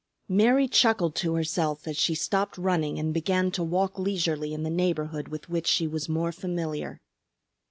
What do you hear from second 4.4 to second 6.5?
in the neighborhood with which she was more